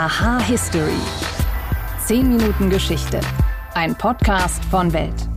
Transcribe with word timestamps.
Aha 0.00 0.38
History. 0.38 0.92
10 2.06 2.28
Minuten 2.28 2.70
Geschichte. 2.70 3.20
Ein 3.74 3.98
Podcast 3.98 4.64
von 4.66 4.92
Welt. 4.92 5.28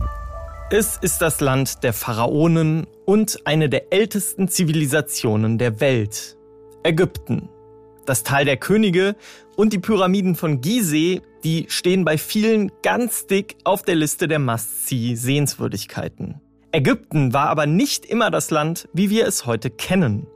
Es 0.70 0.98
ist 0.98 1.20
das 1.20 1.40
Land 1.40 1.82
der 1.82 1.92
Pharaonen 1.92 2.86
und 3.04 3.44
eine 3.44 3.68
der 3.68 3.92
ältesten 3.92 4.46
Zivilisationen 4.46 5.58
der 5.58 5.80
Welt. 5.80 6.36
Ägypten. 6.84 7.48
Das 8.06 8.22
Tal 8.22 8.44
der 8.44 8.56
Könige 8.56 9.16
und 9.56 9.72
die 9.72 9.80
Pyramiden 9.80 10.36
von 10.36 10.60
Gizeh, 10.60 11.22
die 11.42 11.66
stehen 11.68 12.04
bei 12.04 12.16
vielen 12.16 12.70
ganz 12.84 13.26
dick 13.26 13.56
auf 13.64 13.82
der 13.82 13.96
Liste 13.96 14.28
der 14.28 14.38
Must-See-Sehenswürdigkeiten. 14.38 16.40
Ägypten 16.70 17.34
war 17.34 17.48
aber 17.48 17.66
nicht 17.66 18.06
immer 18.06 18.30
das 18.30 18.52
Land, 18.52 18.88
wie 18.92 19.10
wir 19.10 19.26
es 19.26 19.44
heute 19.44 19.70
kennen. 19.70 20.28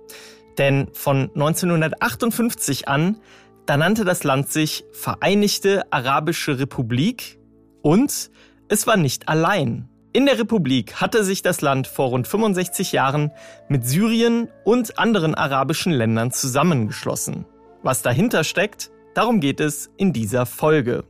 Denn 0.58 0.88
von 0.92 1.30
1958 1.34 2.88
an, 2.88 3.18
da 3.66 3.76
nannte 3.76 4.04
das 4.04 4.24
Land 4.24 4.50
sich 4.50 4.84
Vereinigte 4.92 5.84
Arabische 5.92 6.58
Republik 6.58 7.38
und 7.82 8.30
es 8.68 8.86
war 8.86 8.96
nicht 8.96 9.28
allein. 9.28 9.88
In 10.12 10.24
der 10.24 10.38
Republik 10.38 10.94
hatte 10.94 11.24
sich 11.24 11.42
das 11.42 11.60
Land 11.60 11.86
vor 11.86 12.08
rund 12.08 12.26
65 12.26 12.92
Jahren 12.92 13.32
mit 13.68 13.86
Syrien 13.86 14.48
und 14.64 14.98
anderen 14.98 15.34
arabischen 15.34 15.92
Ländern 15.92 16.30
zusammengeschlossen. 16.30 17.44
Was 17.82 18.02
dahinter 18.02 18.44
steckt, 18.44 18.90
darum 19.14 19.40
geht 19.40 19.60
es 19.60 19.90
in 19.96 20.12
dieser 20.12 20.46
Folge. 20.46 21.04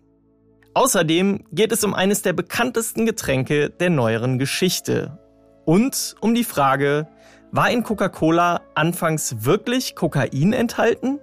Außerdem 0.74 1.44
geht 1.52 1.72
es 1.72 1.84
um 1.84 1.94
eines 1.94 2.22
der 2.22 2.32
bekanntesten 2.32 3.06
Getränke 3.06 3.70
der 3.70 3.90
neueren 3.90 4.38
Geschichte 4.38 5.18
und 5.64 6.14
um 6.20 6.34
die 6.34 6.44
Frage, 6.44 7.08
war 7.52 7.70
in 7.70 7.82
Coca-Cola 7.82 8.60
anfangs 8.74 9.44
wirklich 9.44 9.94
Kokain 9.94 10.52
enthalten? 10.52 11.20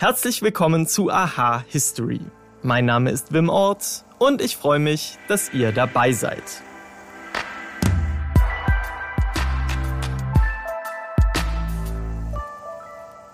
Herzlich 0.00 0.42
willkommen 0.42 0.86
zu 0.86 1.10
Aha 1.10 1.64
History. 1.66 2.20
Mein 2.62 2.86
Name 2.86 3.10
ist 3.10 3.32
Wim 3.32 3.48
Ort 3.48 4.04
und 4.20 4.40
ich 4.40 4.56
freue 4.56 4.78
mich, 4.78 5.18
dass 5.26 5.52
ihr 5.52 5.72
dabei 5.72 6.12
seid. 6.12 6.62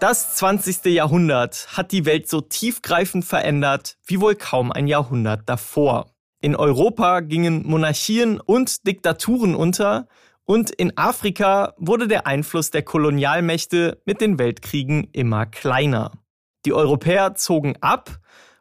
Das 0.00 0.36
20. 0.36 0.86
Jahrhundert 0.86 1.68
hat 1.76 1.92
die 1.92 2.06
Welt 2.06 2.30
so 2.30 2.40
tiefgreifend 2.40 3.26
verändert 3.26 3.98
wie 4.06 4.22
wohl 4.22 4.34
kaum 4.34 4.72
ein 4.72 4.86
Jahrhundert 4.86 5.42
davor. 5.44 6.14
In 6.40 6.56
Europa 6.56 7.20
gingen 7.20 7.66
Monarchien 7.66 8.40
und 8.40 8.86
Diktaturen 8.86 9.54
unter 9.54 10.08
und 10.46 10.70
in 10.70 10.96
Afrika 10.96 11.74
wurde 11.76 12.08
der 12.08 12.26
Einfluss 12.26 12.70
der 12.70 12.84
Kolonialmächte 12.84 14.00
mit 14.06 14.22
den 14.22 14.38
Weltkriegen 14.38 15.10
immer 15.12 15.44
kleiner. 15.44 16.23
Die 16.64 16.72
Europäer 16.72 17.34
zogen 17.34 17.76
ab 17.80 18.18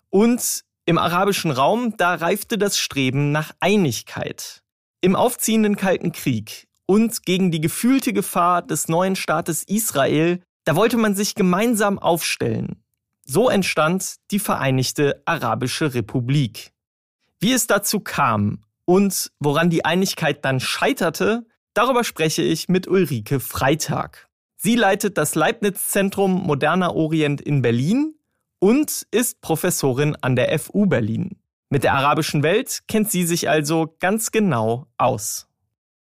und 0.09 0.63
im 0.85 0.97
arabischen 0.97 1.51
Raum, 1.51 1.95
da 1.97 2.15
reifte 2.15 2.57
das 2.57 2.77
Streben 2.77 3.31
nach 3.31 3.51
Einigkeit. 3.59 4.61
Im 5.01 5.15
aufziehenden 5.15 5.75
Kalten 5.75 6.11
Krieg 6.11 6.67
und 6.85 7.25
gegen 7.25 7.51
die 7.51 7.61
gefühlte 7.61 8.13
Gefahr 8.13 8.61
des 8.61 8.87
neuen 8.87 9.15
Staates 9.15 9.63
Israel, 9.63 10.41
da 10.65 10.75
wollte 10.75 10.97
man 10.97 11.15
sich 11.15 11.35
gemeinsam 11.35 11.99
aufstellen. 11.99 12.83
So 13.25 13.49
entstand 13.49 14.15
die 14.31 14.39
Vereinigte 14.39 15.21
Arabische 15.25 15.93
Republik. 15.93 16.71
Wie 17.39 17.53
es 17.53 17.67
dazu 17.67 17.99
kam 18.01 18.63
und 18.85 19.31
woran 19.39 19.69
die 19.69 19.85
Einigkeit 19.85 20.43
dann 20.43 20.59
scheiterte, 20.59 21.45
Darüber 21.73 22.03
spreche 22.03 22.43
ich 22.43 22.69
mit 22.69 22.87
Ulrike 22.87 23.39
Freitag. 23.39 24.29
Sie 24.65 24.75
leitet 24.75 25.17
das 25.17 25.35
Leibniz-Zentrum 25.35 26.41
Moderner 26.41 26.95
Orient 26.95 27.41
in 27.41 27.61
Berlin 27.61 28.15
und 28.59 29.05
ist 29.11 29.41
Professorin 29.41 30.15
an 30.21 30.37
der 30.37 30.57
FU 30.57 30.85
Berlin. 30.85 31.31
Mit 31.69 31.83
der 31.83 31.95
arabischen 31.95 32.43
Welt 32.43 32.79
kennt 32.87 33.11
sie 33.11 33.25
sich 33.25 33.49
also 33.49 33.93
ganz 33.99 34.31
genau 34.31 34.87
aus. 34.97 35.49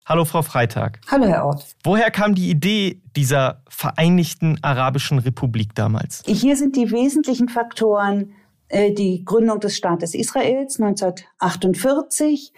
Hallo 0.06 0.24
Frau 0.24 0.44
Freitag. 0.44 1.00
Hallo 1.10 1.26
Herr 1.26 1.48
Ort. 1.48 1.66
Woher 1.84 2.12
kam 2.12 2.36
die 2.36 2.52
Idee 2.52 3.02
dieser 3.16 3.64
Vereinigten 3.68 4.60
Arabischen 4.62 5.18
Republik 5.18 5.74
damals? 5.74 6.22
Hier 6.28 6.56
sind 6.56 6.76
die 6.76 6.92
wesentlichen 6.92 7.50
Faktoren 7.50 8.36
äh, 8.68 8.94
die 8.94 9.26
Gründung 9.26 9.62
des 9.62 9.76
Staates 9.76 10.14
Israels 10.14 10.80
1948, 10.80 12.54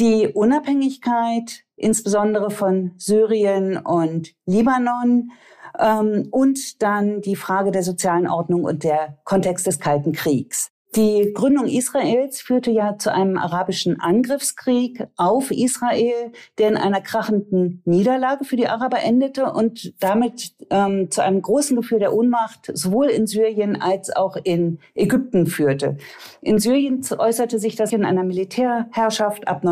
die 0.00 0.26
Unabhängigkeit 0.26 1.63
insbesondere 1.76 2.50
von 2.50 2.92
Syrien 2.96 3.76
und 3.76 4.34
Libanon 4.46 5.30
ähm, 5.78 6.28
und 6.30 6.82
dann 6.82 7.20
die 7.20 7.36
Frage 7.36 7.70
der 7.70 7.82
sozialen 7.82 8.28
Ordnung 8.28 8.64
und 8.64 8.84
der 8.84 9.18
Kontext 9.24 9.66
des 9.66 9.80
Kalten 9.80 10.12
Kriegs. 10.12 10.70
Die 10.96 11.32
Gründung 11.34 11.66
Israels 11.66 12.40
führte 12.40 12.70
ja 12.70 12.96
zu 12.96 13.12
einem 13.12 13.36
arabischen 13.36 13.98
Angriffskrieg 13.98 15.08
auf 15.16 15.50
Israel, 15.50 16.30
der 16.58 16.68
in 16.68 16.76
einer 16.76 17.00
krachenden 17.00 17.82
Niederlage 17.84 18.44
für 18.44 18.54
die 18.54 18.68
Araber 18.68 19.02
endete 19.02 19.52
und 19.52 19.92
damit 20.00 20.54
ähm, 20.70 21.10
zu 21.10 21.20
einem 21.20 21.42
großen 21.42 21.74
Gefühl 21.74 21.98
der 21.98 22.14
Ohnmacht 22.14 22.70
sowohl 22.74 23.06
in 23.06 23.26
Syrien 23.26 23.82
als 23.82 24.14
auch 24.14 24.36
in 24.44 24.78
Ägypten 24.94 25.48
führte. 25.48 25.96
In 26.40 26.60
Syrien 26.60 27.00
äußerte 27.18 27.58
sich 27.58 27.74
das 27.74 27.92
in 27.92 28.04
einer 28.04 28.22
Militärherrschaft 28.22 29.48
ab 29.48 29.64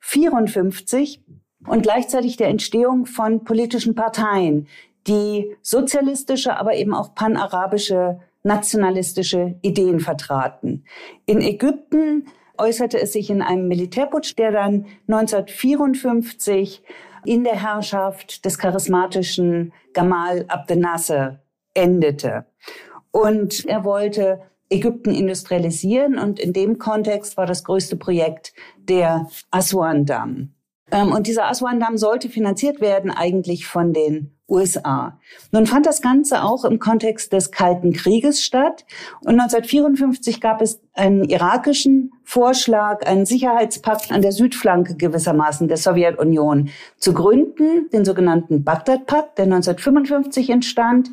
1954 0.00 1.24
und 1.66 1.82
gleichzeitig 1.82 2.36
der 2.36 2.48
Entstehung 2.48 3.06
von 3.06 3.44
politischen 3.44 3.94
Parteien, 3.94 4.68
die 5.06 5.56
sozialistische, 5.62 6.56
aber 6.56 6.74
eben 6.74 6.94
auch 6.94 7.14
panarabische 7.14 8.20
nationalistische 8.42 9.56
Ideen 9.62 10.00
vertraten. 10.00 10.84
In 11.26 11.40
Ägypten 11.40 12.26
äußerte 12.56 13.00
es 13.00 13.12
sich 13.12 13.30
in 13.30 13.42
einem 13.42 13.68
Militärputsch, 13.68 14.36
der 14.36 14.52
dann 14.52 14.86
1954 15.08 16.82
in 17.24 17.44
der 17.44 17.60
Herrschaft 17.60 18.44
des 18.44 18.58
charismatischen 18.58 19.72
Gamal 19.92 20.44
Abdel 20.48 20.78
Nasser 20.78 21.42
endete. 21.74 22.46
Und 23.10 23.64
er 23.66 23.84
wollte 23.84 24.40
Ägypten 24.70 25.14
industrialisieren 25.14 26.18
und 26.18 26.38
in 26.38 26.52
dem 26.52 26.78
Kontext 26.78 27.36
war 27.36 27.46
das 27.46 27.64
größte 27.64 27.96
Projekt 27.96 28.52
der 28.76 29.28
Aswan-Damm. 29.50 30.52
Ähm, 30.90 31.12
und 31.12 31.26
dieser 31.26 31.46
Aswan-Damm 31.48 31.96
sollte 31.96 32.28
finanziert 32.28 32.80
werden 32.80 33.10
eigentlich 33.10 33.66
von 33.66 33.92
den 33.92 34.38
USA. 34.48 35.18
Nun 35.52 35.66
fand 35.66 35.84
das 35.84 36.00
Ganze 36.00 36.42
auch 36.42 36.64
im 36.64 36.78
Kontext 36.78 37.34
des 37.34 37.50
Kalten 37.50 37.92
Krieges 37.92 38.42
statt. 38.42 38.86
Und 39.20 39.38
1954 39.38 40.40
gab 40.40 40.62
es 40.62 40.80
einen 40.94 41.24
irakischen 41.24 42.12
Vorschlag, 42.24 43.06
einen 43.06 43.26
Sicherheitspakt 43.26 44.10
an 44.10 44.22
der 44.22 44.32
Südflanke 44.32 44.96
gewissermaßen 44.96 45.68
der 45.68 45.76
Sowjetunion 45.76 46.70
zu 46.96 47.12
gründen, 47.12 47.90
den 47.92 48.06
sogenannten 48.06 48.64
Bagdad-Pakt, 48.64 49.36
der 49.36 49.44
1955 49.44 50.48
entstand. 50.48 51.10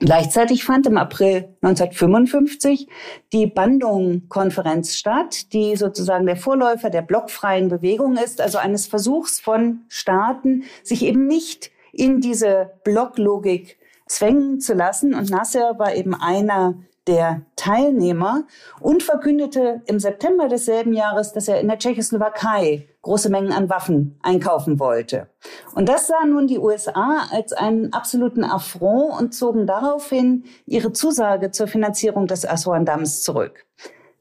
Gleichzeitig 0.00 0.64
fand 0.64 0.86
im 0.86 0.96
April 0.96 1.56
1955 1.60 2.88
die 3.32 3.48
Bandung-Konferenz 3.48 4.94
statt, 4.94 5.52
die 5.52 5.74
sozusagen 5.74 6.26
der 6.26 6.36
Vorläufer 6.36 6.88
der 6.88 7.02
blockfreien 7.02 7.68
Bewegung 7.68 8.16
ist, 8.16 8.40
also 8.40 8.58
eines 8.58 8.86
Versuchs 8.86 9.40
von 9.40 9.80
Staaten, 9.88 10.62
sich 10.84 11.04
eben 11.04 11.26
nicht 11.26 11.72
in 11.92 12.20
diese 12.20 12.70
Blocklogik 12.84 13.76
zwängen 14.06 14.60
zu 14.60 14.74
lassen. 14.74 15.14
Und 15.14 15.30
Nasser 15.30 15.80
war 15.80 15.92
eben 15.94 16.14
einer 16.14 16.78
der 17.08 17.42
Teilnehmer 17.56 18.44
und 18.80 19.02
verkündete 19.02 19.82
im 19.86 19.98
September 19.98 20.48
desselben 20.48 20.92
Jahres, 20.92 21.32
dass 21.32 21.48
er 21.48 21.60
in 21.60 21.66
der 21.66 21.78
Tschechoslowakei 21.78 22.86
große 23.02 23.30
Mengen 23.30 23.52
an 23.52 23.70
Waffen 23.70 24.18
einkaufen 24.22 24.78
wollte. 24.78 25.28
Und 25.74 25.88
das 25.88 26.06
sahen 26.06 26.30
nun 26.30 26.46
die 26.46 26.58
USA 26.58 27.26
als 27.30 27.52
einen 27.52 27.92
absoluten 27.92 28.44
Affront 28.44 29.18
und 29.18 29.34
zogen 29.34 29.66
daraufhin 29.66 30.44
ihre 30.66 30.92
Zusage 30.92 31.50
zur 31.50 31.66
Finanzierung 31.66 32.26
des 32.26 32.46
Aswan-Damms 32.46 33.22
zurück. 33.22 33.64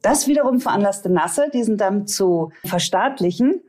Das 0.01 0.27
wiederum 0.27 0.61
veranlasste 0.61 1.09
Nasser, 1.09 1.49
diesen 1.49 1.77
Damm 1.77 2.07
zu 2.07 2.51
verstaatlichen. 2.65 3.61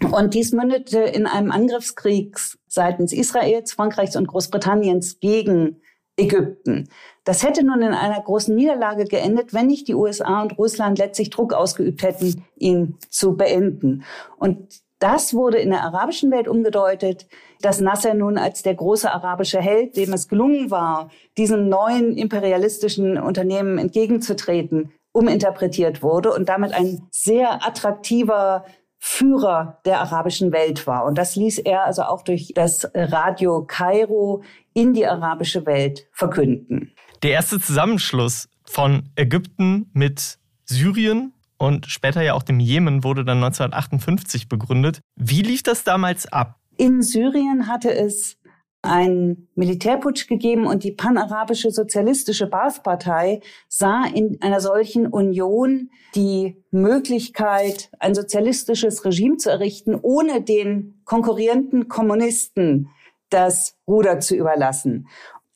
Und 0.00 0.34
dies 0.34 0.52
mündete 0.52 0.98
in 0.98 1.26
einem 1.26 1.50
Angriffskrieg 1.50 2.36
seitens 2.66 3.12
Israels, 3.12 3.72
Frankreichs 3.72 4.16
und 4.16 4.26
Großbritanniens 4.26 5.20
gegen 5.20 5.82
Ägypten. 6.16 6.88
Das 7.24 7.44
hätte 7.44 7.64
nun 7.64 7.82
in 7.82 7.94
einer 7.94 8.20
großen 8.20 8.54
Niederlage 8.54 9.04
geendet, 9.04 9.54
wenn 9.54 9.66
nicht 9.66 9.86
die 9.86 9.94
USA 9.94 10.42
und 10.42 10.58
Russland 10.58 10.98
letztlich 10.98 11.30
Druck 11.30 11.52
ausgeübt 11.52 12.02
hätten, 12.02 12.44
ihn 12.56 12.98
zu 13.10 13.36
beenden. 13.36 14.04
Und 14.38 14.82
das 14.98 15.34
wurde 15.34 15.58
in 15.58 15.70
der 15.70 15.82
arabischen 15.82 16.30
Welt 16.30 16.46
umgedeutet, 16.46 17.26
dass 17.60 17.80
Nasser 17.80 18.14
nun 18.14 18.38
als 18.38 18.62
der 18.62 18.74
große 18.74 19.12
arabische 19.12 19.60
Held, 19.60 19.96
dem 19.96 20.12
es 20.12 20.28
gelungen 20.28 20.70
war, 20.70 21.10
diesem 21.36 21.68
neuen 21.68 22.16
imperialistischen 22.16 23.18
Unternehmen 23.18 23.78
entgegenzutreten, 23.78 24.92
uminterpretiert 25.12 26.02
wurde 26.02 26.32
und 26.32 26.48
damit 26.48 26.72
ein 26.72 27.08
sehr 27.10 27.66
attraktiver 27.66 28.64
Führer 29.04 29.80
der 29.84 30.00
arabischen 30.00 30.52
Welt 30.52 30.86
war. 30.86 31.04
Und 31.04 31.18
das 31.18 31.34
ließ 31.34 31.58
er 31.58 31.84
also 31.84 32.02
auch 32.02 32.22
durch 32.22 32.52
das 32.54 32.88
Radio 32.94 33.64
Kairo 33.64 34.44
in 34.74 34.94
die 34.94 35.04
arabische 35.04 35.66
Welt 35.66 36.06
verkünden. 36.12 36.92
Der 37.24 37.32
erste 37.32 37.60
Zusammenschluss 37.60 38.48
von 38.64 39.08
Ägypten 39.16 39.90
mit 39.92 40.38
Syrien 40.66 41.32
und 41.58 41.86
später 41.86 42.22
ja 42.22 42.34
auch 42.34 42.44
dem 42.44 42.60
Jemen 42.60 43.02
wurde 43.02 43.24
dann 43.24 43.38
1958 43.38 44.48
begründet. 44.48 45.00
Wie 45.16 45.42
lief 45.42 45.64
das 45.64 45.82
damals 45.82 46.32
ab? 46.32 46.60
In 46.76 47.02
Syrien 47.02 47.66
hatte 47.66 47.92
es 47.92 48.36
einen 48.82 49.48
Militärputsch 49.54 50.26
gegeben 50.26 50.66
und 50.66 50.82
die 50.82 50.90
panarabische 50.90 51.70
sozialistische 51.70 52.48
Baath-Partei 52.48 53.40
sah 53.68 54.04
in 54.12 54.38
einer 54.42 54.60
solchen 54.60 55.06
Union 55.06 55.90
die 56.16 56.62
Möglichkeit, 56.72 57.90
ein 58.00 58.14
sozialistisches 58.14 59.04
Regime 59.04 59.36
zu 59.36 59.50
errichten, 59.50 59.98
ohne 60.00 60.42
den 60.42 61.00
konkurrierenden 61.04 61.88
Kommunisten 61.88 62.90
das 63.30 63.78
Ruder 63.86 64.20
zu 64.20 64.34
überlassen. 64.34 65.06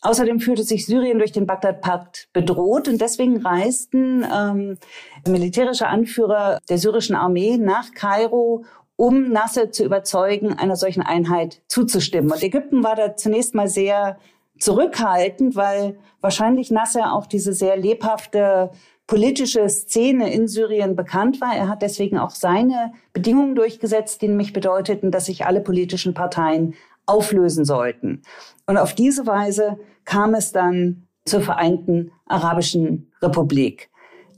Außerdem 0.03 0.39
fühlte 0.39 0.63
sich 0.63 0.87
Syrien 0.87 1.19
durch 1.19 1.33
den 1.33 1.47
Bagdad-Pakt 1.47 2.29
bedroht 2.33 2.87
und 2.87 3.01
deswegen 3.01 3.45
reisten 3.45 4.25
ähm, 4.33 4.79
militärische 5.27 5.89
Anführer 5.89 6.61
der 6.69 6.79
syrischen 6.79 7.17
Armee 7.17 7.57
nach 7.57 7.93
Kairo, 7.93 8.65
um 8.97 9.31
Nasser 9.31 9.71
zu 9.71 9.85
überzeugen, 9.85 10.55
einer 10.55 10.77
solchen 10.77 11.03
Einheit 11.03 11.63
zuzustimmen. 11.69 12.31
Und 12.31 12.43
Ägypten 12.43 12.83
war 12.83 12.97
da 12.97 13.17
zunächst 13.17 13.55
mal 13.55 13.69
sehr 13.69 14.19
zurückhaltend, 14.59 15.55
weil 15.55 15.99
wahrscheinlich 16.21 16.71
Nasser 16.71 17.13
auch 17.13 17.27
diese 17.27 17.53
sehr 17.53 17.77
lebhafte 17.77 18.71
politische 19.07 19.69
Szene 19.69 20.33
in 20.33 20.49
Syrien 20.49 20.97
bekannt 20.97 21.41
war. 21.41 21.55
Er 21.55 21.69
hat 21.69 21.83
deswegen 21.83 22.19
auch 22.19 22.31
seine 22.31 22.93
Bedingungen 23.13 23.55
durchgesetzt, 23.55 24.23
die 24.23 24.29
nämlich 24.29 24.53
bedeuteten, 24.53 25.11
dass 25.11 25.27
sich 25.27 25.47
alle 25.47 25.61
politischen 25.61 26.15
Parteien 26.15 26.75
auflösen 27.05 27.65
sollten. 27.65 28.23
Und 28.67 28.79
auf 28.79 28.95
diese 28.95 29.27
Weise 29.27 29.79
kam 30.05 30.35
es 30.35 30.53
dann 30.53 31.07
zur 31.25 31.41
Vereinten 31.41 32.13
Arabischen 32.27 33.13
Republik. 33.23 33.91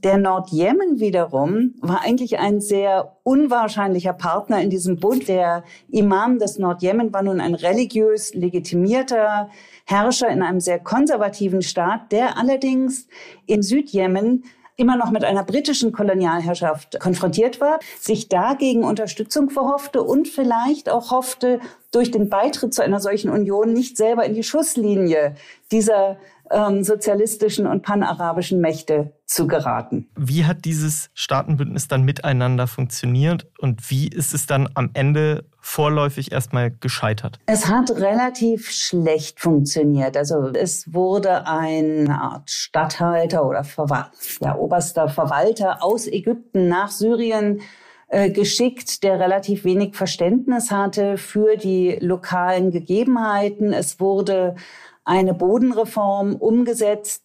Der 0.05 0.17
Nordjemen 0.17 1.01
wiederum 1.01 1.75
war 1.81 2.03
eigentlich 2.03 2.39
ein 2.39 2.61
sehr 2.61 3.17
unwahrscheinlicher 3.25 4.13
Partner 4.13 4.63
in 4.63 4.71
diesem 4.71 5.01
Bund. 5.01 5.27
Der 5.27 5.65
Imam 5.91 6.39
des 6.39 6.59
Nordjemen 6.59 7.13
war 7.13 7.23
nun 7.23 7.41
ein 7.41 7.57
religiös 7.57 8.33
legitimierter 8.33 9.51
Herrscher 9.87 10.29
in 10.29 10.43
einem 10.43 10.61
sehr 10.61 10.79
konservativen 10.79 11.63
Staat, 11.63 12.13
der 12.13 12.39
allerdings 12.39 13.09
in 13.47 13.63
Südjemen 13.63 14.45
immer 14.77 14.97
noch 14.97 15.11
mit 15.11 15.25
einer 15.25 15.43
britischen 15.43 15.91
Kolonialherrschaft 15.91 17.01
konfrontiert 17.01 17.61
war, 17.61 17.81
sich 17.99 18.29
dagegen 18.29 18.85
Unterstützung 18.85 19.51
verhoffte 19.51 20.05
und 20.05 20.29
vielleicht 20.29 20.89
auch 20.89 21.11
hoffte, 21.11 21.59
durch 21.91 22.13
den 22.13 22.29
Beitritt 22.29 22.73
zu 22.73 22.83
einer 22.83 23.01
solchen 23.01 23.31
Union 23.31 23.73
nicht 23.73 23.97
selber 23.97 24.25
in 24.25 24.35
die 24.35 24.45
Schusslinie 24.45 25.35
dieser 25.73 26.19
ähm, 26.51 26.83
sozialistischen 26.83 27.67
und 27.67 27.83
panarabischen 27.83 28.61
Mächte 28.61 29.13
zu 29.27 29.47
geraten. 29.47 30.09
Wie 30.17 30.47
hat 30.47 30.65
dieses 30.65 31.11
Staatenbündnis 31.15 31.89
dann 31.89 32.03
miteinander 32.03 32.67
funktioniert 32.67 33.47
und 33.59 33.91
wie 33.91 34.09
ist 34.09 34.33
es 34.33 34.47
dann 34.47 34.69
am 34.75 34.91
Ende 34.95 35.45
vorläufig 35.61 36.33
erstmal 36.33 36.71
gescheitert? 36.71 37.39
Es 37.47 37.69
hat 37.69 37.91
relativ 37.91 38.71
schlecht 38.71 39.41
funktioniert. 39.41 40.17
Also 40.17 40.49
es 40.55 40.93
wurde 40.93 41.47
eine 41.47 42.21
Art 42.21 42.51
Statthalter 42.51 43.45
oder 43.47 43.65
Verwal 43.65 44.11
ja, 44.41 44.57
oberster 44.57 45.09
Verwalter 45.09 45.83
aus 45.83 46.07
Ägypten 46.07 46.69
nach 46.69 46.91
Syrien 46.91 47.61
äh, 48.09 48.31
geschickt, 48.31 49.03
der 49.03 49.21
relativ 49.21 49.65
wenig 49.65 49.95
Verständnis 49.95 50.71
hatte 50.71 51.19
für 51.19 51.57
die 51.57 51.99
lokalen 52.01 52.71
Gegebenheiten. 52.71 53.75
Es 53.75 54.01
wurde 54.01 54.57
eine 55.09 55.33
Bodenreform 55.33 56.37
umgesetzt. 56.37 57.25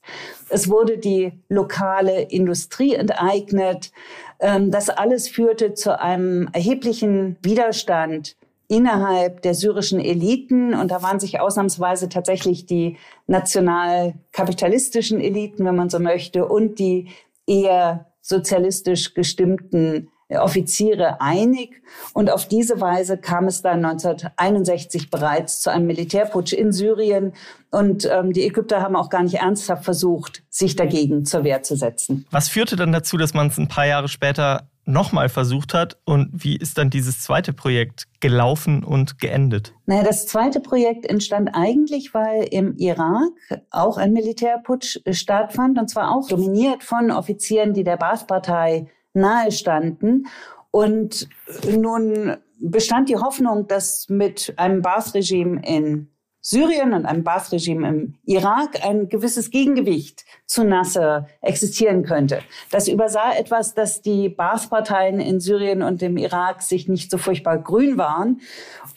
Es 0.50 0.70
wurde 0.70 0.98
die 0.98 1.34
lokale 1.50 2.22
Industrie 2.22 2.96
enteignet. 2.96 3.92
Ähm, 4.40 4.72
das 4.72 4.90
alles 4.90 5.28
führte 5.28 5.74
zu 5.74 6.00
einem 6.00 6.50
erheblichen 6.54 7.36
Widerstand 7.42 8.38
innerhalb 8.70 9.42
der 9.42 9.54
syrischen 9.54 10.00
Eliten. 10.00 10.74
Und 10.74 10.92
da 10.92 11.04
waren 11.04 11.20
sich 11.20 11.42
ausnahmsweise 11.42 12.08
tatsächlich 12.08 12.66
die 12.66 12.98
nationalkapitalistischen 13.28 15.20
Eliten, 15.20 15.66
wenn 15.66 15.76
man 15.76 15.90
so 15.90 16.00
möchte, 16.00 16.48
und 16.48 16.80
die 16.80 17.10
eher 17.46 18.06
sozialistisch 18.22 19.14
gestimmten 19.14 20.08
Offiziere 20.42 21.22
einig. 21.22 21.82
Und 22.14 22.32
auf 22.32 22.48
diese 22.48 22.82
Weise 22.82 23.18
kam 23.18 23.46
es 23.46 23.62
dann 23.62 23.86
1961 23.86 25.10
bereits 25.10 25.62
zu 25.62 25.70
einem 25.70 25.88
Militärputsch 25.88 26.54
in 26.54 26.72
Syrien. 26.72 27.34
Und 27.72 28.08
ähm, 28.12 28.34
die 28.34 28.44
Ägypter 28.44 28.82
haben 28.82 28.96
auch 28.96 29.10
gar 29.10 29.24
nicht 29.24 29.36
ernsthaft 29.36 29.84
versucht, 29.84 30.44
sich 30.50 30.76
dagegen 30.76 31.26
zur 31.26 31.44
Wehr 31.44 31.64
zu 31.64 31.76
setzen. 31.76 32.26
Was 32.32 32.50
führte 32.50 32.76
dann 32.76 32.92
dazu, 32.92 33.18
dass 33.18 33.34
man 33.34 33.48
es 33.48 33.58
ein 33.58 33.68
paar 33.68 33.86
Jahre 33.86 34.08
später 34.08 34.68
nochmal 34.86 35.30
versucht 35.30 35.74
hat? 35.74 35.98
Und 36.06 36.30
wie 36.34 36.56
ist 36.56 36.78
dann 36.78 36.90
dieses 36.90 37.22
zweite 37.22 37.54
Projekt 37.54 38.06
gelaufen 38.20 38.84
und 38.84 39.20
geendet? 39.20 39.74
Naja, 39.86 40.04
das 40.04 40.28
zweite 40.28 40.60
Projekt 40.60 41.06
entstand 41.06 41.52
eigentlich, 41.54 42.14
weil 42.14 42.44
im 42.52 42.76
Irak 42.78 43.32
auch 43.72 43.98
ein 43.98 44.14
Militärputsch 44.14 45.00
stattfand, 45.12 45.80
und 45.80 45.90
zwar 45.90 46.16
auch 46.16 46.28
dominiert 46.28 46.84
von 46.84 47.12
Offizieren, 47.12 47.74
die 47.74 47.84
der 47.84 47.98
Baath-Partei 47.98 48.88
nahestanden. 49.13 50.27
Und 50.71 51.30
nun 51.69 52.38
bestand 52.60 53.10
die 53.10 53.18
Hoffnung, 53.18 53.68
dass 53.68 54.10
mit 54.10 54.54
einem 54.57 54.81
Baath-Regime 54.81 55.62
in 55.65 56.10
Syrien 56.45 56.94
und 56.94 57.06
einem 57.06 57.24
Baath-Regime 57.24 57.88
im 57.88 58.15
Irak 58.25 58.83
ein 58.83 59.07
gewisses 59.07 59.50
Gegengewicht 59.50 60.25
zu 60.45 60.65
Nasser 60.65 61.27
existieren 61.42 62.04
könnte. 62.04 62.42
Das 62.69 62.89
übersah 62.89 63.33
etwas, 63.33 63.74
dass 63.74 64.01
die 64.01 64.27
Baath-Parteien 64.27 65.21
in 65.21 65.39
Syrien 65.39 65.81
und 65.81 66.01
im 66.01 66.18
Irak 66.18 66.62
sich 66.62 66.89
nicht 66.89 67.10
so 67.12 67.18
furchtbar 67.18 67.60
grün 67.60 67.98
waren. 67.98 68.42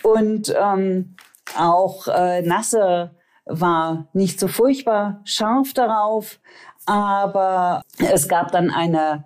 Und 0.03 0.53
ähm, 0.61 1.15
auch 1.57 2.09
äh, 2.09 2.43
Nasser 2.43 3.15
war 3.45 4.09
nicht 4.13 4.41
so 4.41 4.49
furchtbar 4.49 5.21
scharf 5.25 5.73
darauf. 5.73 6.41
Aber 6.87 7.83
es 7.99 8.29
gab 8.29 8.53
dann 8.53 8.71
eine 8.71 9.25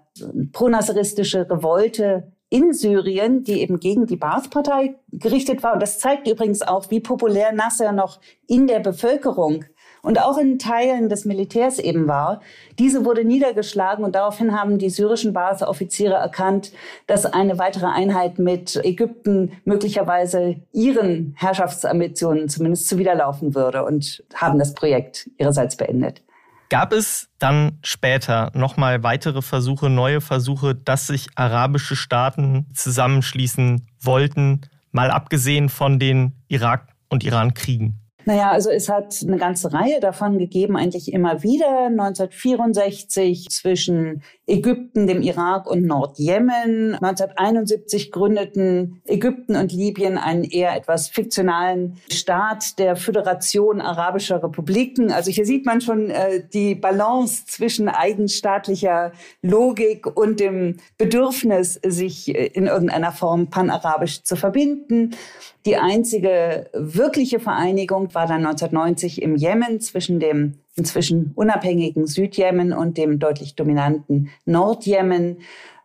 pronasseristische 0.52 1.48
Revolte 1.48 2.32
in 2.48 2.72
Syrien, 2.72 3.44
die 3.44 3.60
eben 3.60 3.78
gegen 3.78 4.06
die 4.06 4.16
Baath-Partei 4.16 4.96
gerichtet 5.12 5.62
war. 5.62 5.74
Und 5.74 5.82
das 5.82 6.00
zeigt 6.00 6.26
übrigens 6.26 6.62
auch, 6.62 6.90
wie 6.90 7.00
populär 7.00 7.52
Nasser 7.52 7.92
noch 7.92 8.20
in 8.48 8.66
der 8.66 8.80
Bevölkerung 8.80 9.64
und 10.02 10.20
auch 10.20 10.38
in 10.38 10.58
Teilen 10.58 11.08
des 11.08 11.24
Militärs 11.24 11.78
eben 11.78 12.08
war. 12.08 12.40
Diese 12.78 13.04
wurde 13.04 13.24
niedergeschlagen 13.24 14.04
und 14.04 14.14
daraufhin 14.14 14.58
haben 14.58 14.78
die 14.78 14.90
syrischen 14.90 15.32
Baath-Offiziere 15.32 16.14
erkannt, 16.14 16.72
dass 17.06 17.26
eine 17.26 17.58
weitere 17.58 17.86
Einheit 17.86 18.38
mit 18.38 18.76
Ägypten 18.84 19.52
möglicherweise 19.64 20.56
ihren 20.72 21.34
Herrschaftsambitionen 21.36 22.48
zumindest 22.48 22.88
zuwiderlaufen 22.88 23.54
würde 23.54 23.84
und 23.84 24.24
haben 24.34 24.58
das 24.58 24.74
Projekt 24.74 25.30
ihrerseits 25.38 25.76
beendet. 25.76 26.22
Gab 26.70 26.92
es 26.92 27.28
dann 27.38 27.80
später 27.82 28.52
nochmal 28.54 29.02
weitere 29.02 29.42
Versuche, 29.42 29.90
neue 29.90 30.20
Versuche, 30.20 30.76
dass 30.76 31.08
sich 31.08 31.26
arabische 31.34 31.96
Staaten 31.96 32.68
zusammenschließen 32.72 33.88
wollten, 34.00 34.60
mal 34.92 35.10
abgesehen 35.10 35.68
von 35.68 35.98
den 35.98 36.44
Irak- 36.46 36.94
und 37.08 37.24
Iran-Kriegen? 37.24 38.00
Naja, 38.30 38.52
also 38.52 38.70
es 38.70 38.88
hat 38.88 39.24
eine 39.26 39.38
ganze 39.38 39.72
Reihe 39.72 39.98
davon 39.98 40.38
gegeben, 40.38 40.76
eigentlich 40.76 41.12
immer 41.12 41.42
wieder. 41.42 41.86
1964 41.86 43.48
zwischen 43.48 44.22
Ägypten, 44.46 45.08
dem 45.08 45.20
Irak 45.20 45.68
und 45.68 45.84
Nordjemen. 45.84 46.94
1971 46.94 48.12
gründeten 48.12 49.02
Ägypten 49.04 49.56
und 49.56 49.72
Libyen 49.72 50.16
einen 50.16 50.44
eher 50.44 50.76
etwas 50.76 51.08
fiktionalen 51.08 51.96
Staat 52.08 52.78
der 52.78 52.94
Föderation 52.94 53.80
Arabischer 53.80 54.40
Republiken. 54.40 55.10
Also 55.10 55.32
hier 55.32 55.44
sieht 55.44 55.66
man 55.66 55.80
schon 55.80 56.10
äh, 56.10 56.46
die 56.54 56.76
Balance 56.76 57.46
zwischen 57.46 57.88
eigenstaatlicher 57.88 59.10
Logik 59.42 60.06
und 60.06 60.38
dem 60.38 60.76
Bedürfnis, 60.98 61.80
sich 61.84 62.32
äh, 62.32 62.46
in 62.46 62.68
irgendeiner 62.68 63.10
Form 63.10 63.50
panarabisch 63.50 64.22
zu 64.22 64.36
verbinden. 64.36 65.16
Die 65.66 65.76
einzige 65.76 66.70
wirkliche 66.72 67.38
Vereinigung 67.38 68.14
war 68.14 68.26
dann 68.26 68.46
1990 68.46 69.20
im 69.20 69.36
Jemen 69.36 69.80
zwischen 69.80 70.18
dem 70.18 70.54
inzwischen 70.74 71.32
unabhängigen 71.34 72.06
Südjemen 72.06 72.72
und 72.72 72.96
dem 72.96 73.18
deutlich 73.18 73.56
dominanten 73.56 74.30
Nordjemen 74.46 75.38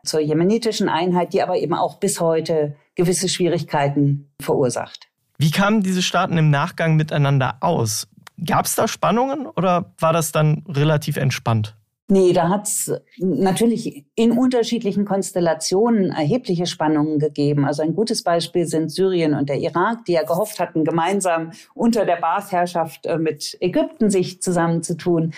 zur 0.06 0.22
jemenitischen 0.22 0.88
Einheit, 0.88 1.34
die 1.34 1.42
aber 1.42 1.58
eben 1.58 1.74
auch 1.74 2.00
bis 2.00 2.22
heute 2.22 2.76
gewisse 2.96 3.28
Schwierigkeiten 3.28 4.30
verursacht. 4.40 5.10
Wie 5.38 5.52
kamen 5.52 5.82
diese 5.82 6.02
Staaten 6.02 6.38
im 6.38 6.50
Nachgang 6.50 6.96
miteinander 6.96 7.58
aus? 7.60 8.08
Gab 8.44 8.66
es 8.66 8.76
da 8.76 8.88
Spannungen 8.88 9.48
oder 9.48 9.94
war 10.00 10.14
das 10.14 10.32
dann 10.32 10.64
relativ 10.70 11.18
entspannt? 11.18 11.76
Nee, 12.08 12.34
da 12.34 12.50
hat 12.50 12.68
es 12.68 12.94
natürlich 13.18 14.06
in 14.14 14.38
unterschiedlichen 14.38 15.06
Konstellationen 15.06 16.12
erhebliche 16.12 16.68
Spannungen 16.68 17.18
gegeben. 17.18 17.66
Also 17.66 17.82
ein 17.82 17.96
gutes 17.96 18.22
Beispiel 18.22 18.68
sind 18.68 18.92
Syrien 18.92 19.34
und 19.34 19.50
der 19.50 19.58
Irak, 19.58 20.06
die 20.06 20.12
ja 20.12 20.22
gehofft 20.22 20.60
hatten, 20.60 20.84
gemeinsam 20.84 21.50
unter 21.74 22.06
der 22.06 22.18
Baath-Herrschaft 22.18 23.08
äh, 23.08 23.18
mit 23.18 23.58
Ägypten 23.60 24.12
sich 24.12 24.40
zusammenzutun. 24.40 25.34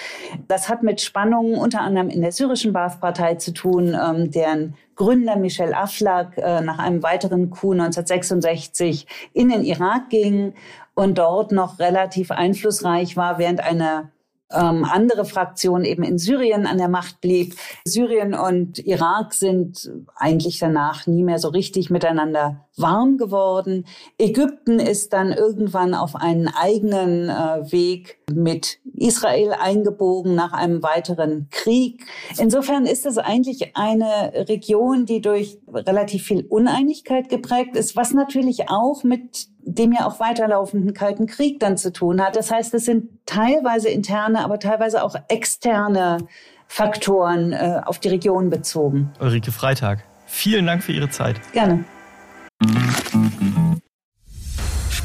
Das 0.49 0.67
hat 0.67 0.83
mit 0.83 0.99
Spannungen 0.99 1.55
unter 1.57 1.79
anderem 1.79 2.09
in 2.09 2.19
der 2.19 2.33
syrischen 2.33 2.73
Baath-Partei 2.73 3.35
zu 3.35 3.53
tun, 3.53 3.95
ähm, 3.95 4.29
deren 4.31 4.75
Gründer 4.95 5.37
Michel 5.37 5.73
Aflaq 5.73 6.37
äh, 6.37 6.59
nach 6.59 6.79
einem 6.79 7.01
weiteren 7.01 7.49
Coup 7.49 7.71
1966 7.71 9.07
in 9.31 9.47
den 9.47 9.63
Irak 9.63 10.09
ging 10.09 10.53
und 10.95 11.17
dort 11.17 11.53
noch 11.53 11.79
relativ 11.79 12.29
einflussreich 12.29 13.15
war, 13.15 13.37
während 13.37 13.61
eine 13.61 14.11
ähm, 14.51 14.85
andere 14.85 15.25
Fraktion 15.25 15.83
eben 15.83 16.03
in 16.03 16.17
Syrien 16.17 16.67
an 16.67 16.77
der 16.77 16.89
Macht 16.89 17.21
blieb. 17.21 17.55
Syrien 17.85 18.33
und 18.33 18.79
Irak 18.79 19.33
sind 19.33 19.91
eigentlich 20.15 20.59
danach 20.59 21.07
nie 21.07 21.23
mehr 21.23 21.39
so 21.39 21.49
richtig 21.49 21.89
miteinander 21.89 22.66
warm 22.77 23.17
geworden. 23.17 23.85
Ägypten 24.17 24.79
ist 24.79 25.13
dann 25.13 25.31
irgendwann 25.31 25.93
auf 25.93 26.15
einen 26.15 26.47
eigenen 26.47 27.29
äh, 27.29 27.71
Weg 27.71 28.19
mit 28.31 28.79
Israel 28.95 29.53
eingebogen 29.53 30.35
nach 30.35 30.53
einem 30.53 30.83
weiteren 30.83 31.47
Krieg. 31.51 32.05
Insofern 32.37 32.85
ist 32.85 33.05
es 33.05 33.17
eigentlich 33.17 33.75
eine 33.75 34.47
Region, 34.47 35.05
die 35.05 35.21
durch 35.21 35.59
relativ 35.71 36.23
viel 36.23 36.45
Uneinigkeit 36.45 37.29
geprägt 37.29 37.75
ist, 37.75 37.95
was 37.95 38.13
natürlich 38.13 38.69
auch 38.69 39.03
mit 39.03 39.47
dem 39.61 39.91
ja 39.91 40.07
auch 40.07 40.19
weiterlaufenden 40.19 40.93
Kalten 40.93 41.27
Krieg 41.27 41.59
dann 41.59 41.77
zu 41.77 41.91
tun 41.91 42.21
hat. 42.21 42.35
Das 42.35 42.51
heißt, 42.51 42.73
es 42.73 42.85
sind 42.85 43.09
teilweise 43.25 43.89
interne, 43.89 44.43
aber 44.43 44.59
teilweise 44.59 45.03
auch 45.03 45.15
externe 45.27 46.19
Faktoren 46.67 47.53
äh, 47.53 47.81
auf 47.85 47.99
die 47.99 48.09
Region 48.09 48.49
bezogen. 48.49 49.11
Ulrike 49.19 49.51
Freitag, 49.51 50.03
vielen 50.25 50.65
Dank 50.65 50.83
für 50.83 50.93
Ihre 50.93 51.09
Zeit. 51.09 51.39
Gerne. 51.53 51.85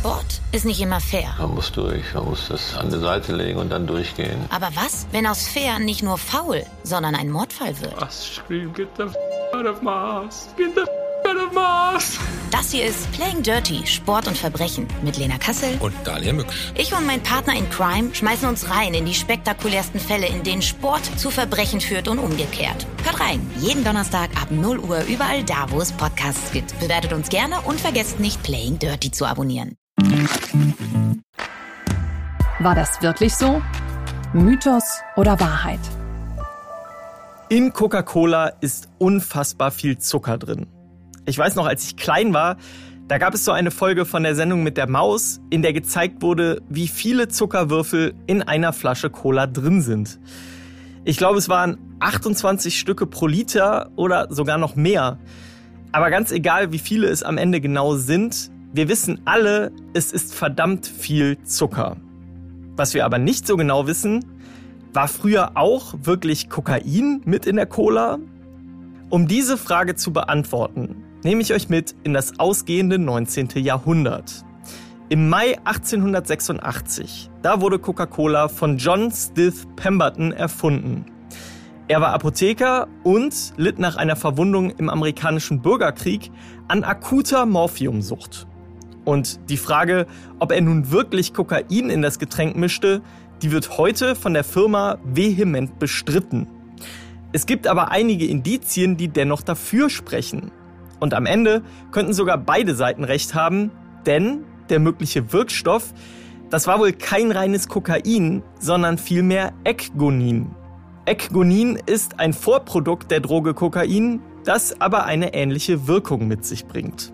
Sport 0.02 0.40
ist 0.50 0.64
nicht 0.64 0.80
immer 0.80 0.99
fair. 0.99 1.32
Man 1.38 1.54
muss 1.54 1.71
durch, 1.71 2.12
man 2.12 2.25
muss 2.25 2.49
das 2.49 2.75
an 2.75 2.90
die 2.90 2.99
Seite 2.99 3.37
legen 3.37 3.61
und 3.61 3.71
dann 3.71 3.87
durchgehen. 3.87 4.47
Aber 4.50 4.71
was, 4.75 5.06
wenn 5.12 5.28
aus 5.28 5.47
fair 5.47 5.78
nicht 5.78 6.02
nur 6.02 6.18
faul, 6.18 6.66
sondern 6.82 7.14
ein 7.14 7.30
Mordfall 7.30 7.80
wird? 7.80 8.12
scream, 8.12 8.73
get 8.73 8.88
the 8.97 9.04
f 9.04 9.14
out 9.54 9.64
of 9.64 9.80
Mars. 9.80 10.49
Get 10.56 10.75
the 10.75 10.80
f 10.80 10.88
out 11.25 11.37
of 11.37 11.52
Mars. 11.52 12.18
Das 12.50 12.73
hier 12.73 12.85
ist 12.85 13.12
Playing 13.12 13.44
Dirty, 13.44 13.87
Sport 13.87 14.26
und 14.26 14.37
Verbrechen 14.37 14.88
mit 15.04 15.18
Lena 15.18 15.38
Kassel. 15.38 15.76
Und 15.78 15.94
Daniel 16.02 16.32
Mücksch. 16.32 16.73
Ich 16.75 16.92
und 16.92 17.06
mein 17.06 17.23
Partner 17.23 17.54
in 17.54 17.71
Crime 17.71 18.12
schmeißen 18.12 18.49
uns 18.49 18.71
rein 18.71 18.94
in 18.94 19.06
die 19.06 19.14
spektakulärsten 19.14 20.00
Fälle, 20.00 20.26
in 20.26 20.42
denen 20.42 20.62
Sport 20.62 21.16
zu 21.16 21.30
Verbrechen 21.30 21.80
führt 21.80 22.09
und 22.09 22.18
umgekehrt. 22.18 22.88
Hört 23.04 23.21
rein, 23.21 23.49
jeden 23.61 23.85
Donnerstag 23.85 24.30
ab 24.35 24.50
0 24.50 24.80
Uhr 24.80 25.04
überall 25.04 25.44
da, 25.44 25.66
wo 25.68 25.80
es 25.80 25.92
Podcasts 25.92 26.50
gibt. 26.50 26.76
Bewertet 26.80 27.12
uns 27.12 27.28
gerne 27.28 27.61
und 27.61 27.80
vergesst 27.80 28.18
nicht, 28.18 28.42
Playing 28.42 28.80
Dirty 28.80 29.12
zu 29.12 29.26
abonnieren. 29.26 29.76
War 32.61 32.75
das 32.75 33.02
wirklich 33.02 33.35
so? 33.35 33.61
Mythos 34.33 35.00
oder 35.16 35.38
Wahrheit? 35.40 35.81
In 37.49 37.73
Coca-Cola 37.73 38.52
ist 38.61 38.88
unfassbar 38.99 39.71
viel 39.71 39.99
Zucker 39.99 40.38
drin. 40.38 40.66
Ich 41.26 41.37
weiß 41.37 41.54
noch, 41.54 41.66
als 41.66 41.85
ich 41.85 41.97
klein 41.97 42.33
war, 42.33 42.57
da 43.09 43.19
gab 43.19 43.35
es 43.35 43.45
so 43.45 43.52
eine 43.52 43.71
Folge 43.71 44.07
von 44.07 44.23
der 44.23 44.35
Sendung 44.35 44.62
mit 44.62 44.76
der 44.76 44.88
Maus, 44.88 45.40
in 45.50 45.61
der 45.61 45.73
gezeigt 45.73 46.23
wurde, 46.23 46.62
wie 46.69 46.88
viele 46.88 47.28
Zuckerwürfel 47.28 48.14
in 48.26 48.42
einer 48.42 48.73
Flasche 48.73 49.11
Cola 49.11 49.47
drin 49.47 49.83
sind. 49.83 50.19
Ich 51.04 51.16
glaube, 51.16 51.38
es 51.38 51.49
waren 51.49 51.78
28 52.00 52.78
Stücke 52.78 53.07
pro 53.07 53.26
Liter 53.26 53.90
oder 53.97 54.28
sogar 54.31 54.57
noch 54.57 54.76
mehr. 54.76 55.19
Aber 55.90 56.11
ganz 56.11 56.31
egal, 56.33 56.73
wie 56.73 56.78
viele 56.78 57.09
es 57.09 57.23
am 57.23 57.38
Ende 57.38 57.61
genau 57.61 57.97
sind, 57.97 58.50
wir 58.75 58.88
wissen 58.88 59.21
alle, 59.26 59.71
es 59.93 60.12
ist 60.12 60.35
verdammt 60.35 60.87
viel 60.87 61.37
Zucker. 61.45 61.99
Was 62.75 62.95
wir 62.95 63.05
aber 63.05 63.19
nicht 63.19 63.47
so 63.47 63.59
genau 63.59 63.87
wissen, 63.87 64.25
war 64.95 65.09
früher 65.09 65.59
auch 65.59 65.95
wirklich 66.02 66.49
Kokain 66.49 67.21
mit 67.26 67.47
in 67.47 67.57
der 67.57 67.67
Cola? 67.67 68.19
Um 69.11 69.29
diese 69.29 69.59
Frage 69.59 69.95
zu 69.95 70.12
beantworten, 70.12 71.05
nehme 71.23 71.43
ich 71.43 71.52
euch 71.52 71.69
mit 71.69 71.95
in 72.02 72.14
das 72.14 72.38
ausgehende 72.38 72.99
19. 72.99 73.50
Jahrhundert. 73.57 74.43
Im 75.11 75.29
Mai 75.29 75.59
1886, 75.64 77.29
da 77.43 77.61
wurde 77.61 77.79
Coca-Cola 77.79 78.49
von 78.49 78.79
John 78.79 79.11
Stith 79.11 79.67
Pemberton 79.76 80.33
erfunden. 80.33 81.05
Er 81.88 82.00
war 82.00 82.14
Apotheker 82.14 82.88
und 83.02 83.52
litt 83.59 83.79
nach 83.79 83.97
einer 83.97 84.17
Verwundung 84.17 84.71
im 84.71 84.88
amerikanischen 84.88 85.61
Bürgerkrieg 85.61 86.31
an 86.69 86.85
akuter 86.85 87.45
Morphiumsucht. 87.45 88.47
Und 89.04 89.50
die 89.50 89.56
Frage, 89.56 90.06
ob 90.38 90.52
er 90.52 90.61
nun 90.61 90.90
wirklich 90.90 91.35
Kokain 91.35 91.90
in 91.90 92.02
das 92.02 92.18
Getränk 92.18 92.56
mischte, 92.56 93.02
die 93.42 93.50
wird 93.50 93.76
heute 93.76 94.14
von 94.14 94.35
der 94.35 94.44
Firma 94.44 94.99
vehement 95.04 95.78
bestritten. 95.78 96.47
Es 97.32 97.47
gibt 97.47 97.66
aber 97.66 97.90
einige 97.90 98.26
Indizien, 98.26 98.97
die 98.97 99.09
dennoch 99.09 99.42
dafür 99.42 99.90
sprechen. 99.90 100.52
Und 101.00 101.14
am 101.14 101.26
Ende 101.26 101.62
könnten 101.90 102.12
sogar 102.12 102.38
beide 102.38 102.75
Seiten 102.75 103.04
recht 103.04 103.35
haben, 103.35 103.73
denn 104.06 104.44
der 104.68 104.78
mögliche 104.78 105.32
Wirkstoff, 105.32 105.92
das 106.50 106.66
war 106.66 106.78
wohl 106.78 106.92
kein 106.92 107.32
reines 107.32 107.68
Kokain, 107.68 108.42
sondern 108.61 108.99
vielmehr 108.99 109.52
Ekgonin. 109.64 110.54
Ekgonin 111.06 111.78
ist 111.87 112.21
ein 112.21 112.32
Vorprodukt 112.32 113.11
der 113.11 113.21
Droge 113.21 113.54
Kokain, 113.54 114.21
das 114.44 114.80
aber 114.80 115.04
eine 115.04 115.35
ähnliche 115.35 115.88
Wirkung 115.88 116.28
mit 116.28 116.44
sich 116.44 116.66
bringt. 116.66 117.12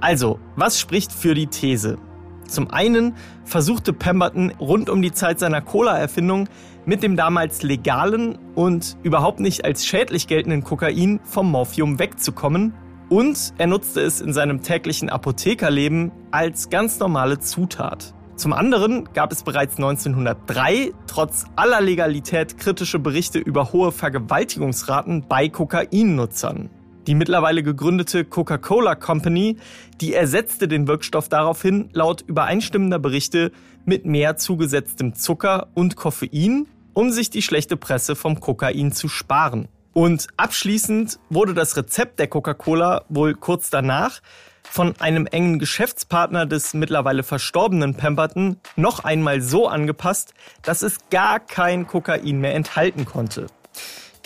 Also, 0.00 0.38
was 0.56 0.78
spricht 0.78 1.12
für 1.12 1.34
die 1.34 1.48
These? 1.48 1.98
Zum 2.46 2.70
einen 2.70 3.14
versuchte 3.44 3.92
Pemberton 3.92 4.52
rund 4.58 4.88
um 4.88 5.02
die 5.02 5.12
Zeit 5.12 5.38
seiner 5.38 5.60
Cola-Erfindung 5.60 6.48
mit 6.86 7.02
dem 7.02 7.16
damals 7.16 7.62
legalen 7.62 8.38
und 8.54 8.96
überhaupt 9.02 9.40
nicht 9.40 9.64
als 9.64 9.84
schädlich 9.84 10.26
geltenden 10.26 10.64
Kokain 10.64 11.20
vom 11.24 11.50
Morphium 11.50 11.98
wegzukommen 11.98 12.72
und 13.10 13.52
er 13.58 13.66
nutzte 13.66 14.00
es 14.00 14.20
in 14.20 14.32
seinem 14.32 14.62
täglichen 14.62 15.10
Apothekerleben 15.10 16.12
als 16.30 16.70
ganz 16.70 16.98
normale 16.98 17.38
Zutat. 17.40 18.14
Zum 18.36 18.52
anderen 18.52 19.08
gab 19.12 19.32
es 19.32 19.42
bereits 19.42 19.76
1903 19.76 20.92
trotz 21.06 21.46
aller 21.56 21.80
Legalität 21.80 22.56
kritische 22.56 23.00
Berichte 23.00 23.38
über 23.40 23.72
hohe 23.72 23.90
Vergewaltigungsraten 23.90 25.26
bei 25.28 25.48
Kokainnutzern. 25.48 26.70
Die 27.08 27.14
mittlerweile 27.14 27.62
gegründete 27.62 28.26
Coca-Cola 28.26 28.94
Company, 28.94 29.56
die 30.02 30.12
ersetzte 30.12 30.68
den 30.68 30.86
Wirkstoff 30.86 31.30
daraufhin 31.30 31.88
laut 31.94 32.20
übereinstimmender 32.20 32.98
Berichte 32.98 33.50
mit 33.86 34.04
mehr 34.04 34.36
zugesetztem 34.36 35.14
Zucker 35.14 35.68
und 35.72 35.96
Koffein, 35.96 36.66
um 36.92 37.10
sich 37.10 37.30
die 37.30 37.40
schlechte 37.40 37.78
Presse 37.78 38.14
vom 38.14 38.40
Kokain 38.40 38.92
zu 38.92 39.08
sparen. 39.08 39.68
Und 39.94 40.26
abschließend 40.36 41.18
wurde 41.30 41.54
das 41.54 41.78
Rezept 41.78 42.18
der 42.18 42.26
Coca-Cola 42.26 43.06
wohl 43.08 43.34
kurz 43.34 43.70
danach 43.70 44.20
von 44.62 44.94
einem 45.00 45.24
engen 45.24 45.58
Geschäftspartner 45.58 46.44
des 46.44 46.74
mittlerweile 46.74 47.22
verstorbenen 47.22 47.94
Pemberton 47.94 48.58
noch 48.76 49.02
einmal 49.02 49.40
so 49.40 49.66
angepasst, 49.66 50.34
dass 50.60 50.82
es 50.82 50.98
gar 51.08 51.40
kein 51.40 51.86
Kokain 51.86 52.38
mehr 52.38 52.54
enthalten 52.54 53.06
konnte. 53.06 53.46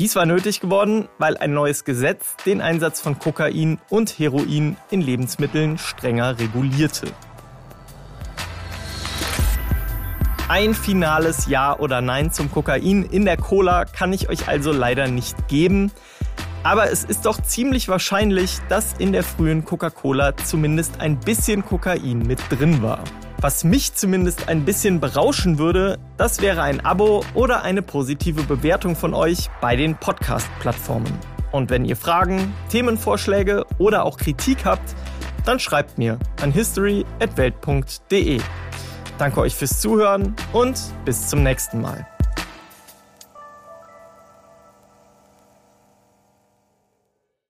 Dies 0.02 0.16
war 0.16 0.26
nötig 0.26 0.58
geworden, 0.58 1.08
weil 1.18 1.36
ein 1.36 1.54
neues 1.54 1.84
Gesetz 1.84 2.34
den 2.44 2.60
Einsatz 2.60 3.00
von 3.00 3.20
Kokain 3.20 3.78
und 3.88 4.18
Heroin 4.18 4.76
in 4.90 5.00
Lebensmitteln 5.00 5.78
strenger 5.78 6.40
regulierte. 6.40 7.06
Ein 10.48 10.74
finales 10.74 11.46
Ja 11.46 11.78
oder 11.78 12.00
Nein 12.00 12.32
zum 12.32 12.50
Kokain 12.50 13.04
in 13.04 13.24
der 13.24 13.36
Cola 13.36 13.84
kann 13.84 14.12
ich 14.12 14.28
euch 14.28 14.48
also 14.48 14.72
leider 14.72 15.06
nicht 15.06 15.46
geben. 15.46 15.92
Aber 16.64 16.90
es 16.90 17.04
ist 17.04 17.24
doch 17.24 17.40
ziemlich 17.40 17.88
wahrscheinlich, 17.88 18.58
dass 18.68 18.94
in 18.94 19.12
der 19.12 19.22
frühen 19.22 19.64
Coca-Cola 19.64 20.36
zumindest 20.36 21.00
ein 21.00 21.20
bisschen 21.20 21.64
Kokain 21.64 22.26
mit 22.26 22.40
drin 22.50 22.82
war. 22.82 23.04
Was 23.42 23.64
mich 23.64 23.92
zumindest 23.94 24.48
ein 24.48 24.64
bisschen 24.64 25.00
berauschen 25.00 25.58
würde, 25.58 25.98
das 26.16 26.40
wäre 26.40 26.62
ein 26.62 26.78
Abo 26.86 27.24
oder 27.34 27.64
eine 27.64 27.82
positive 27.82 28.44
Bewertung 28.44 28.94
von 28.94 29.14
euch 29.14 29.50
bei 29.60 29.74
den 29.74 29.96
Podcast-Plattformen. 29.96 31.12
Und 31.50 31.68
wenn 31.68 31.84
ihr 31.84 31.96
Fragen, 31.96 32.54
Themenvorschläge 32.70 33.66
oder 33.78 34.04
auch 34.04 34.16
Kritik 34.16 34.64
habt, 34.64 34.94
dann 35.44 35.58
schreibt 35.58 35.98
mir 35.98 36.20
an 36.40 36.52
history.welt.de. 36.52 38.40
Danke 39.18 39.40
euch 39.40 39.56
fürs 39.56 39.80
Zuhören 39.80 40.36
und 40.52 40.80
bis 41.04 41.26
zum 41.26 41.42
nächsten 41.42 41.80
Mal. 41.80 42.06